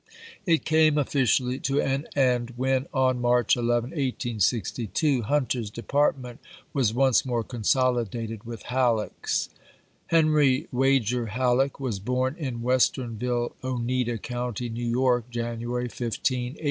It 0.47 0.65
came 0.65 0.97
officially 0.97 1.59
to 1.59 1.79
an 1.79 2.07
end 2.15 2.53
when, 2.55 2.87
on 2.91 3.21
March 3.21 3.55
11, 3.55 3.91
1862, 3.91 5.21
Hunter's 5.21 5.69
department 5.69 6.39
was 6.73 6.91
once 6.91 7.23
more 7.23 7.43
consolidated 7.43 8.43
with 8.43 8.63
Halleck's. 8.63 9.49
Henry 10.07 10.67
Wager 10.71 11.27
Halleck 11.27 11.79
was 11.79 11.99
born 11.99 12.35
in 12.39 12.63
Westernville, 12.63 13.51
Oneida 13.63 14.17
County, 14.17 14.69
New 14.69 14.89
York, 14.89 15.29
January 15.29 15.87
15, 15.87 16.07
1815. 16.53 16.57